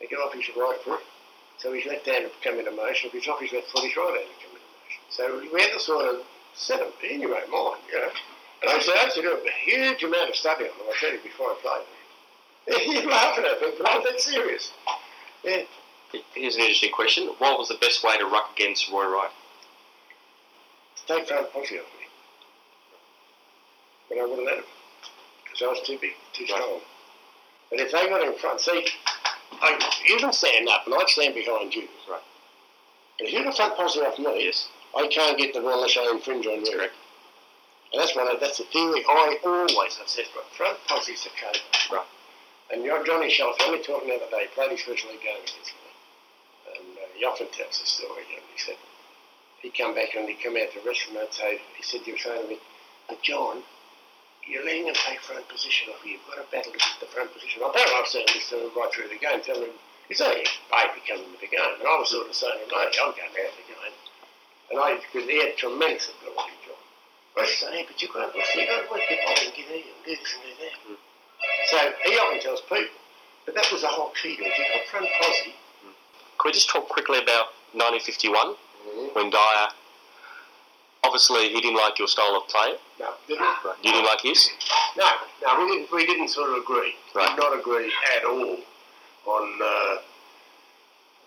[0.01, 1.01] He go off his right foot,
[1.59, 3.09] so his left hand would come into motion.
[3.09, 5.03] If he's off his left foot, his right hand would come into motion.
[5.11, 6.23] So we had to sort of
[6.55, 8.11] set him in your own mind, you know.
[8.63, 10.95] And I said, I had to do a huge amount of study on them, I
[10.99, 11.95] tell you, before I played them.
[13.03, 14.73] You're laughing at me, but I'm that serious.
[15.45, 15.63] Yeah.
[16.35, 17.27] Here's an interesting question.
[17.39, 19.31] What was the best way to ruck against Roy Wright?
[21.07, 22.07] Take front posse off me.
[24.09, 24.65] But I wouldn't let him.
[25.45, 26.61] Because I was too big, too Right.
[26.63, 26.81] strong.
[27.71, 28.87] But if they got in front, see,
[29.61, 31.89] I, you can stand up and I'd stand behind you.
[32.09, 32.23] Right.
[33.19, 34.69] But if you got front posse off me, Yes.
[34.97, 36.73] I can't get the ball unless I infringe on you.
[36.73, 36.95] Correct.
[37.93, 41.31] And that's one of, that's the theory I always have said, front, front posse's the
[41.41, 41.61] code.
[41.93, 42.07] Right.
[42.73, 45.89] And your Johnny Shelton, only talking the other day, played his league game against me.
[46.77, 48.25] And uh, he often tells the story.
[48.35, 48.77] And he said,
[49.63, 52.15] he'd come back and he'd come out to the restaurant and say, he said, you
[52.15, 52.59] were saying to me,
[53.09, 53.63] but John,
[54.49, 56.17] you're letting them take front position off you.
[56.17, 57.61] You've got to battle to get the front position.
[57.61, 61.29] Bet I've to him right through the game, telling him, he's only a baby coming
[61.29, 61.77] to the game.
[61.79, 63.95] And I was sort of saying, no, I'm going out of the game.
[64.73, 66.81] And I, because he had tremendous ability, John.
[67.37, 69.69] I said, hey, but you've got to, you've got to work your body and get
[69.69, 70.75] here and do this and do that.
[70.83, 70.99] Hmm.
[71.71, 71.77] So
[72.09, 72.99] he often tells people,
[73.45, 74.53] but that was the whole key to it.
[74.59, 75.55] You got front posse.
[75.85, 75.95] Hmm.
[76.41, 79.15] Could we just talk quickly about 1951 mm-hmm.
[79.15, 79.69] when Dyer,
[81.05, 82.75] obviously he didn't like your style of play.
[83.01, 83.77] No, didn't it?
[83.83, 84.51] You didn't like his.
[84.97, 85.09] No,
[85.43, 85.93] no, we didn't.
[85.93, 86.95] We didn't sort of agree.
[87.15, 87.29] Right.
[87.29, 88.59] Did not agree at all
[89.27, 89.97] on uh,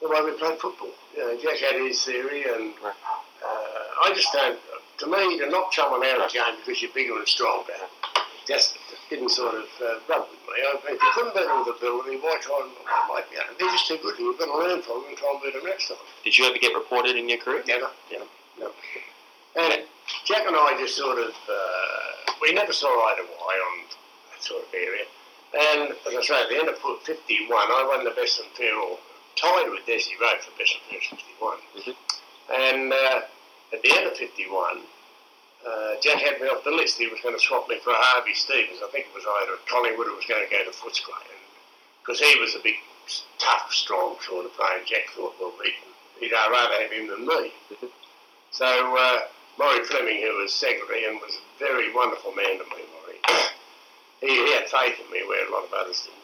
[0.01, 0.91] the way we played football.
[1.15, 4.59] You know, Jack had his theory, and uh, I just don't.
[4.99, 7.73] To me, to knock someone out of the game because you're bigger and stronger,
[8.47, 8.77] just
[9.09, 10.61] didn't sort of uh, rub with me.
[10.61, 12.71] I, if you couldn't beat them with ability, why try and
[13.09, 14.17] why, you know, they're just too good.
[14.19, 15.97] You've got to learn from them and try and beat them next time.
[16.23, 17.63] Did you ever get reported in your career?
[17.67, 17.89] Never.
[18.11, 18.23] Yeah.
[18.59, 18.71] No.
[19.55, 19.83] And
[20.25, 23.85] Jack and I just sort of, uh, we never saw eye to eye on
[24.31, 25.05] that sort of area.
[25.53, 28.71] And as I say, at the end of foot 51, I won the best and
[28.71, 28.97] or
[29.35, 31.57] tied with Desi Rowe for best and fair 51.
[31.75, 31.95] Mhm.
[32.51, 33.21] And uh,
[33.73, 34.81] at the end of 51,
[35.67, 36.97] uh, Jack had me off the list.
[36.97, 38.79] He was going to swap me for Harvey Stevens.
[38.83, 41.27] I think it was either Collingwood or was going to go to Footscray.
[42.01, 42.75] Because he was a big,
[43.37, 44.81] tough, strong sort of player.
[44.85, 45.75] Jack thought, well, he'd,
[46.19, 47.51] he'd rather have him than me.
[47.71, 47.89] Mhm.
[48.51, 48.65] So
[48.97, 49.19] uh,
[49.57, 53.19] Maury Fleming, who was secretary and was a very wonderful man to me, Maury,
[54.21, 56.21] he, he had faith in me where a lot of others didn't.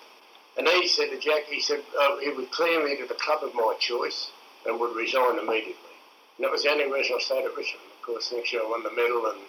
[0.58, 3.44] And he said to Jack, he said uh, he would clear me to the club
[3.44, 4.32] of my choice
[4.66, 5.96] and would resign immediately.
[6.38, 7.86] And that was the only reason I stayed at Richmond.
[7.96, 9.42] Of course, next year I won the medal and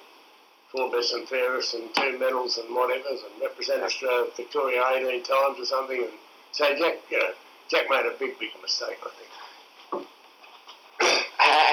[0.71, 5.61] four best and fairest and two medals and whatevers and represented Australia, Victoria 18 times
[5.61, 6.03] or something.
[6.03, 6.13] And
[6.53, 7.33] so Jack, you know,
[7.69, 9.31] Jack made a big, big mistake, I think.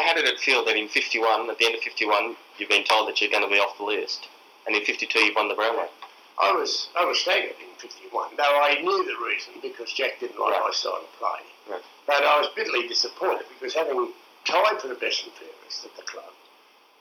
[0.06, 3.08] How, did it feel that in 51, at the end of 51, you've been told
[3.10, 4.28] that you're going to be off the list,
[4.68, 5.90] and in 52 you've won the Brownlow?
[6.38, 10.38] I was I was staggered in '51, though I knew the reason because Jack didn't
[10.38, 10.64] like Right.
[10.68, 11.42] my style of play.
[11.74, 11.82] Right.
[12.06, 14.12] But I was bitterly disappointed because having
[14.44, 16.34] tied for the best and fairest at the club,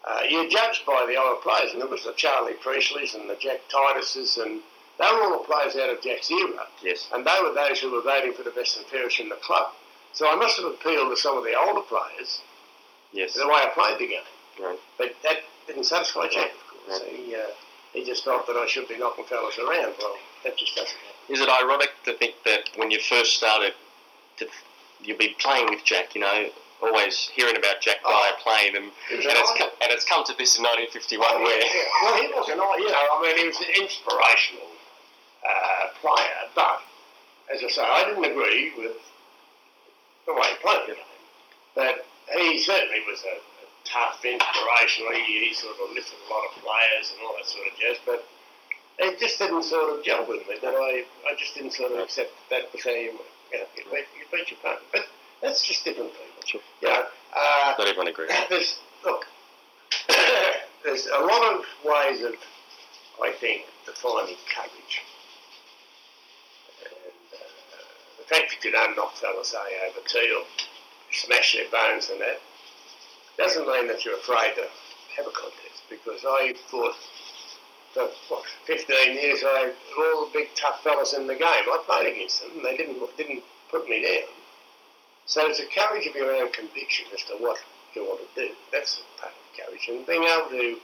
[0.07, 3.35] uh, you're judged by the older players, and it was the Charlie Priestleys and the
[3.35, 4.61] Jack Tituses, and
[4.99, 7.09] they were all the players out of Jack's era, Yes.
[7.13, 9.73] and they were those who were voting for the best and fairest in the club.
[10.13, 12.41] So I must have appealed to some of the older players
[13.15, 13.35] Yes.
[13.35, 14.27] the way I played the game.
[14.61, 14.79] Right.
[14.99, 17.01] But that didn't satisfy Jack, of course.
[17.03, 17.13] Right.
[17.15, 17.39] He, uh,
[17.93, 19.95] he just felt that I should be knocking fellas around.
[19.99, 21.35] Well, that just doesn't happen.
[21.35, 23.73] Is it ironic to think that when you first started,
[24.39, 24.47] to,
[25.01, 26.49] you'd be playing with Jack, you know,
[26.83, 28.11] always hearing about Jack Oh.
[28.11, 29.43] Dyer playing, and, and, it's, idol.
[29.57, 31.57] co- and it's come to this in 1951 Oh, where.
[31.57, 31.67] yeah.
[32.03, 34.69] Well, he was an, you know, I mean, he was an inspirational
[35.47, 36.83] uh, player, but
[37.55, 38.97] as I say, I didn't agree with
[40.27, 40.97] the way he played.
[41.75, 45.13] But he certainly was a, a tough, inspirational.
[45.13, 47.99] He, he sort of lifted a lot of players and all that sort of jazz,
[48.07, 48.25] but
[48.99, 50.57] it just didn't sort of gel with me.
[50.63, 53.19] That I, I just didn't sort of accept that was how you,
[53.53, 54.87] you, know, you, beat, you beat your partner.
[54.93, 55.03] But
[55.43, 56.43] that's just different people.
[56.47, 56.61] Sure.
[56.81, 57.05] You know,
[57.37, 58.31] uh, Not everyone agrees.
[58.49, 59.27] there's look,
[60.85, 62.35] there's a lot of ways of,
[63.23, 65.03] I think, defining courage.
[66.85, 67.37] And uh,
[68.19, 69.59] the fact that you don't knock fellas say
[69.89, 70.45] over tea or
[71.15, 72.41] smash their bones and that
[73.39, 74.67] doesn't mean that you're afraid to
[75.17, 75.83] have a contest.
[75.89, 76.97] Because I thought
[77.95, 81.45] for what 15 years, I all the big tough fellas in the game.
[81.47, 84.29] I played against them, and they didn't didn't put me down.
[85.27, 87.59] So it's a courage of your own conviction as to what
[87.95, 88.55] you want to do.
[88.73, 89.89] That's part of courage.
[89.89, 90.79] And being able to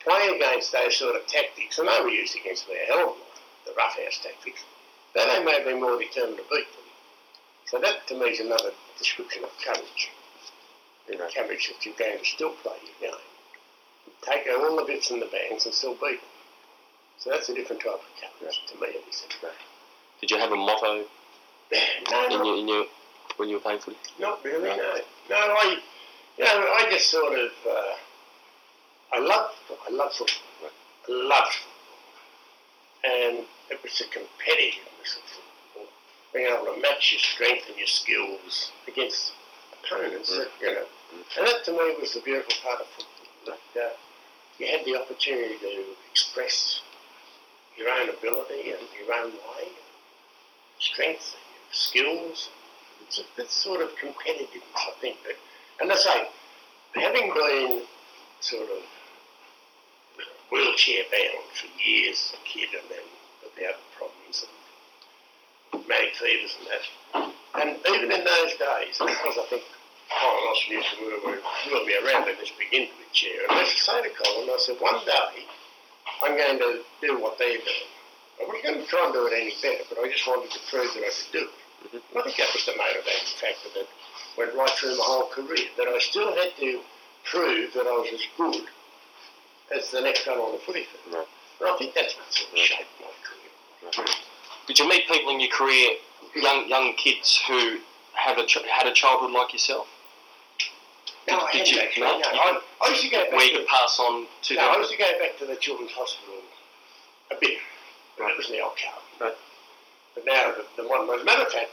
[0.00, 3.04] play against those sort of tactics, and they were used against me a hell of
[3.04, 4.62] a lot, the roughhouse tactics,
[5.14, 6.66] then they made me more determined to beat.
[7.70, 10.10] So that to me is another description of courage.
[11.08, 13.20] in the championship, you're going to still play your game.
[14.22, 16.30] Take all the bits and the bangs and still beat them.
[17.18, 19.36] So that's a different type of captaincy to me, at least.
[20.20, 21.04] Did you have a motto
[22.10, 22.84] No, in your, in your
[23.36, 23.98] when you were playing footy?
[24.18, 25.00] not really, no.
[25.30, 25.78] No, I,
[26.38, 29.50] you know, I just sort of, uh, I love,
[29.86, 30.70] I love football.
[31.08, 31.74] I love football.
[33.04, 35.47] And it was the competitiveness of football.
[36.32, 39.32] Being able to match your strength and your skills against
[39.72, 40.84] opponents, that, you know.
[41.38, 43.56] And that to me was the beautiful part of football.
[43.74, 43.90] That, uh,
[44.58, 46.82] you had the opportunity to express
[47.76, 49.68] your own ability and your own way,
[50.80, 52.50] strength, your skills.
[53.06, 55.16] It's a bit sort of competitiveness, I think.
[55.22, 55.36] That,
[55.80, 56.28] and I say,
[56.94, 57.82] having been
[58.40, 58.82] sort of
[60.50, 63.04] wheelchair bound for years as a kid and then
[63.42, 64.17] without problems
[65.88, 66.84] and manic and that.
[67.56, 69.64] And even in those days, because I think
[70.08, 73.60] Colin Austin used to wheel, wheel me around in this big invalid chair, and I
[73.64, 75.48] used to say to Colin, I said, one day
[76.22, 77.88] I'm going to do what they're doing.
[78.40, 80.60] I wasn't going to try and do it any better, but I just wanted to
[80.70, 81.56] prove that I could do it.
[81.88, 82.04] Mm-hmm.
[82.12, 83.88] And I think that was the motivating factor that
[84.36, 86.80] went right through my whole career, that I still had to
[87.24, 88.64] prove that I was as good
[89.74, 91.26] as the next guy on the footy field.
[91.26, 91.30] Right.
[91.60, 94.06] And I think that's what sort of shaped my career.
[94.68, 95.96] Did you meet people in your career,
[96.36, 97.78] young young kids who
[98.14, 99.88] have a ch- had a childhood like yourself,
[101.26, 102.02] No, I Did you- actually.
[102.06, 102.18] no?
[102.18, 104.76] No, I, I used to go back where you could pass on to No, I
[104.78, 106.36] used to go back to the children's hospital
[107.30, 107.58] a bit.
[108.18, 108.98] That was the old car.
[109.20, 109.36] Right.
[110.14, 111.70] But now the, the one, as a matter of fact,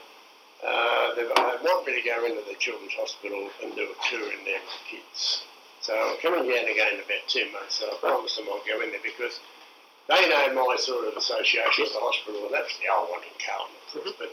[0.65, 4.43] uh, they want me to go into the children's hospital and do a tour in
[4.45, 5.43] there with kids.
[5.81, 8.81] So I'm coming down again in about two months, and I promise them I'll go
[8.81, 9.39] in there because
[10.07, 13.33] they know my sort of association with the hospital, and that's the old one in
[13.41, 14.13] Carlton, of course.
[14.19, 14.31] But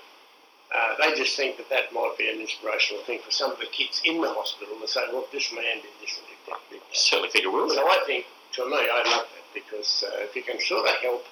[0.74, 3.66] uh, they just think that that might be an inspirational thing for some of the
[3.72, 6.61] kids in the hospital to say, look, this man did this and did that.
[6.70, 6.96] Did that.
[6.96, 7.68] Certainly think it will.
[7.70, 10.94] So I think, to me, I love that because uh, if you can sort of
[11.00, 11.24] help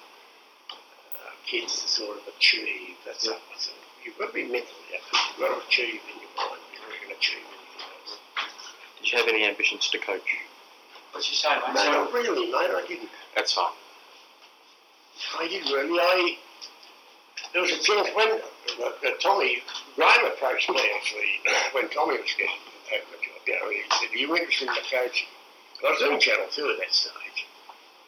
[0.73, 3.37] uh, kids to sort of achieve, that's Yeah.
[3.53, 3.71] that's
[4.05, 5.21] you've got to be mentally active.
[5.37, 8.19] You've got to achieve in your mind before you to achieve anything else.
[9.01, 10.37] Did you have any ambitions to coach?
[11.13, 11.75] What's she saying, mate?
[11.75, 12.73] No, So, not really, mate.
[12.77, 13.09] I didn't.
[13.37, 13.73] That's fine.
[15.39, 15.99] I didn't really.
[15.99, 16.37] I
[17.53, 19.63] there was a chance when uh, Tommy
[19.97, 21.41] Graham approached me actually
[21.73, 23.41] when Tommy was getting the job.
[23.47, 25.29] You know, he said, "Are you interested in the coaching?"
[25.79, 27.47] And I was doing Channel Two at that stage,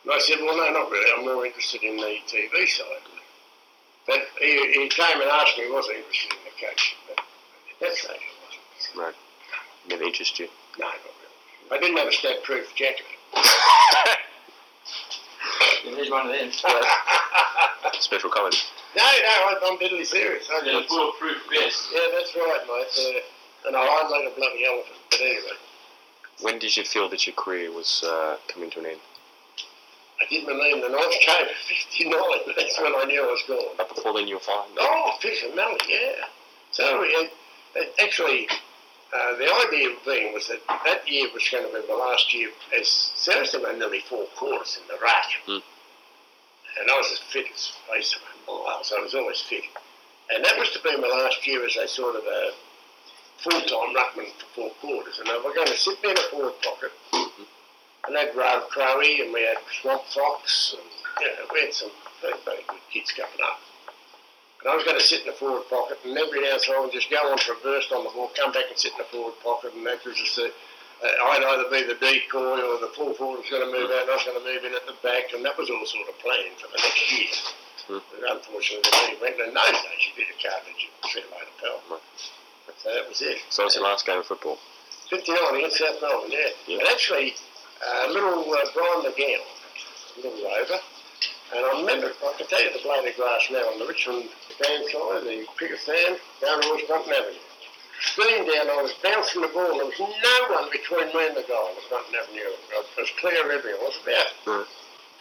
[0.05, 1.11] and I said, "Well, no, not really.
[1.17, 3.13] I'm more interested in the TV side."
[4.07, 6.99] But he, he came and asked me, was I interested in the coaching?
[7.07, 8.99] But at that stage, I wasn't.
[8.99, 9.15] Right.
[9.89, 10.49] Never interest you.
[10.79, 11.71] No, not really.
[11.71, 13.07] I didn't have a stab-proof jacket.
[15.85, 16.51] yeah, here's one of them.
[18.01, 18.57] Special comment.
[18.97, 20.49] No, no, I, I'm deadly serious.
[20.51, 21.89] I Yeah, didn't- bulletproof vest.
[21.93, 23.17] Yeah, that's right, mate.
[23.17, 24.99] Uh, and I ride like a bloody elephant.
[25.11, 25.57] But anyway,
[26.41, 29.01] When did you feel that your career was uh, coming to an end?
[30.21, 32.13] I did my name the ninth came at 59.
[32.57, 33.75] That's when I knew I was gone.
[33.77, 34.69] But before then, you were fine.
[34.79, 36.27] Oh, fish and melon, yeah.
[36.73, 37.05] So uh,
[37.77, 38.49] it- actually,
[39.15, 42.33] uh, the idea of being was that that year was going to be my last
[42.35, 45.27] year as seriously I nearly four quarters in the rack.
[45.49, 45.63] Mm.
[46.81, 49.65] And I was as fit as face of a mile, so I was always fit.
[50.35, 52.53] And that was to be my last year as a sort of a
[53.39, 55.19] full-time ruckman for four quarters.
[55.19, 56.93] And they were going to sit me in a forward pocket.
[58.07, 60.89] And they'd Rob Crowe and we had Swamp Fox and
[61.21, 63.61] you know, we had some very, very good kids coming up.
[64.63, 66.77] And I was going to sit in the forward pocket, and every now and then
[66.77, 68.93] I would just go on for a burst on the ball, come back and sit
[68.93, 70.51] in the forward pocket, and that was just a, uh,
[71.03, 74.11] I'd either be the decoy or the full forward was going to move out, and
[74.11, 76.15] I was going to move in at the back, and that was all sort of
[76.23, 77.35] planned for the next year.
[77.91, 78.03] Hmm.
[78.15, 81.27] But unfortunately, the team went, and in those days you did a cartridge and see
[81.27, 81.99] you later, pal.
[82.79, 83.43] So that was it.
[83.51, 84.59] So it was your last game of football.
[85.11, 86.55] 59 against South Melbourne, yeah.
[86.71, 86.79] Yeah.
[86.79, 87.35] And actually,
[87.83, 90.79] uh, little uh, Brian McGowan, a little rover,
[91.53, 94.31] and I remember, I can tell you the blade of grass now on the Richmond
[94.55, 97.45] stand side, the cricket stand, down towards Brunton Avenue.
[98.13, 101.71] Down, I was bouncing the ball, there was no one between me and the goal
[101.73, 102.51] at Brunton Avenue.
[102.51, 103.79] It was clear everywhere.
[103.79, 104.67] I was about Right.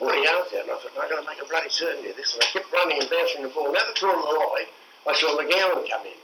[0.01, 2.33] 40 yards out, and I thought, I've got to make a bloody certainty of this.
[2.33, 3.71] And I kept running and bouncing the ball.
[3.71, 4.65] Now the draw my eye,
[5.07, 6.19] I saw McGowan come in.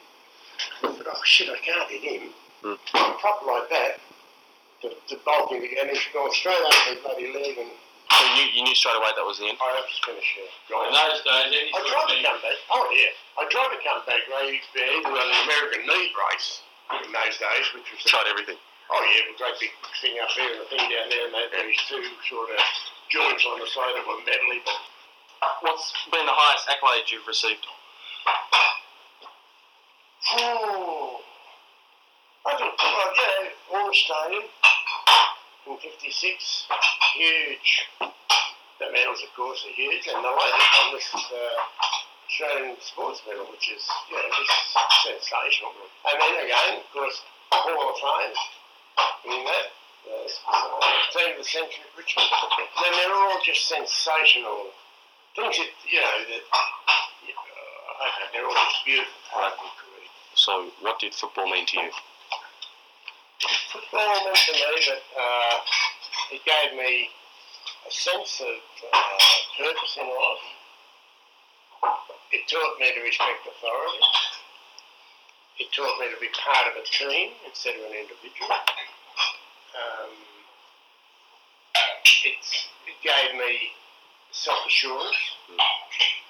[0.81, 2.29] I thought, oh shit, I can't hit him.
[2.65, 2.73] Hmm.
[2.97, 4.01] I'm like that
[4.81, 5.89] to, to bulk him again.
[5.89, 7.69] He's gone straight over my bloody leg, and
[8.07, 9.59] So you, you knew straight away that was the end?
[9.59, 10.49] I have to finish here.
[10.71, 12.25] In those days, any I sort tried of to thing.
[12.25, 12.57] come back.
[12.71, 14.21] Oh yeah, I tried to come back.
[14.31, 16.63] Ray Baird to an American knee brace
[17.03, 18.57] in those days, which was Tried everything.
[18.57, 21.43] oh yeah, a great big thing up there and a thing down there, and they
[21.51, 21.99] had these two
[22.31, 22.59] sort of
[23.11, 24.63] joints on the side that were metally.
[24.63, 24.79] But
[25.61, 27.61] What's been the highest accolade you've received?
[30.33, 31.21] oh,
[32.45, 34.41] I think well, yeah, all Royal
[35.67, 36.67] Stadium 56.
[37.15, 37.89] Huge.
[38.79, 40.07] The medals, of course, are huge.
[40.07, 41.45] And the latest one, this is the
[42.23, 44.55] Australian Sports Medal, which is, you know, just
[45.03, 45.75] sensational.
[46.07, 47.19] And then again, of course,
[47.51, 49.67] Hall of Fame in that.
[50.07, 50.23] Uh,
[51.11, 52.31] team of the century at Richmond.
[52.79, 54.71] Then they're all just sensational
[55.35, 59.11] things that, you know, that uh, they're all just beautiful.
[60.35, 61.91] So, what did football mean to you?
[63.77, 65.55] Football meant to me that uh,
[66.33, 67.09] it gave me
[67.85, 68.57] a sense of
[68.89, 68.97] uh,
[69.53, 70.45] purpose in life.
[72.33, 74.01] It taught me to respect authority.
[75.61, 78.49] It taught me to be part of a team instead of an individual.
[78.49, 80.09] Um,
[82.25, 82.41] it,
[82.89, 83.77] it gave me
[84.31, 85.21] self-assurance.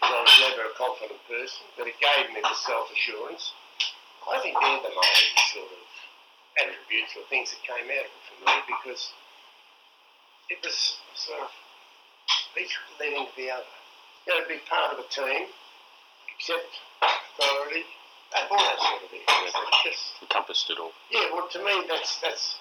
[0.04, 3.56] I was never a confident person, but it gave me the self-assurance.
[4.28, 5.87] I think they're the main sort of
[6.62, 9.12] attributes or things that came out of it for me because
[10.49, 11.51] it was sort of
[12.60, 13.74] each leading to the other.
[14.26, 15.47] You know, to be part of a team,
[16.36, 17.86] accept authority,
[18.51, 19.24] all that sort of thing.
[19.24, 20.91] It's just Encompassed it all.
[21.12, 22.55] yeah, well, to me, that's that's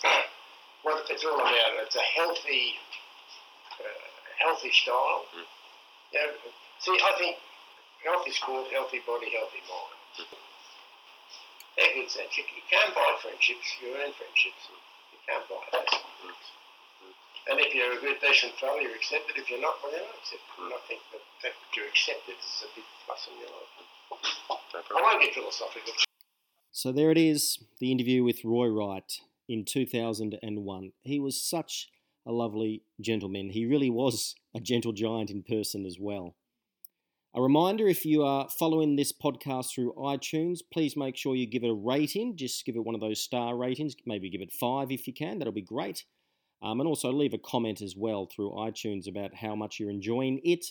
[0.83, 1.83] what it's all about.
[1.83, 2.75] It's a healthy,
[3.81, 3.85] uh,
[4.39, 5.25] healthy style.
[5.35, 5.47] Mm.
[6.13, 6.33] You know,
[6.79, 7.37] see, I think
[8.05, 10.31] healthy sport, healthy body, healthy mind.
[11.77, 12.33] They're good sense.
[12.37, 13.69] You, can't buy friendships.
[13.85, 14.63] You earn friendships.
[15.13, 15.89] You can't buy that.
[17.47, 19.37] And if you're a good, decent fellow, you're accepted.
[19.37, 20.57] If you're not, well, you're not accepted.
[20.57, 23.77] And I think that, that you're accepted is a big plus in your life.
[24.91, 25.93] I won't get philosophical.
[26.73, 30.93] So there it is, the interview with Roy Wright in 2001.
[31.03, 31.89] He was such
[32.27, 33.51] a lovely gentleman.
[33.51, 36.35] He really was a gentle giant in person as well.
[37.37, 41.65] A reminder if you are following this podcast through iTunes, please make sure you give
[41.65, 42.35] it a rating.
[42.35, 43.95] Just give it one of those star ratings.
[44.07, 45.39] Maybe give it five if you can.
[45.39, 46.05] That'll be great.
[46.63, 50.41] Um, and also leave a comment as well through iTunes about how much you're enjoying
[50.45, 50.65] it.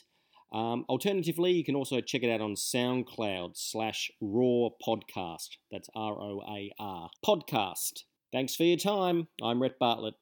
[0.51, 5.57] Um, alternatively, you can also check it out on SoundCloud slash Roar Podcast.
[5.71, 8.05] That's R O A R Podcast.
[8.31, 9.27] Thanks for your time.
[9.39, 10.15] I'm Rhett Bartlett.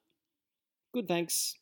[0.94, 1.56] Good thanks.